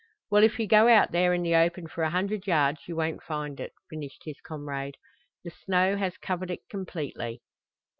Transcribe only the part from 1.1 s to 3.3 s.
there in the open for a hundred yards you won't